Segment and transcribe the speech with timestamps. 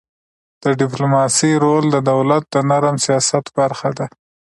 [0.63, 4.05] د ډيپلوماسی رول د دولت د نرم سیاست برخه ده.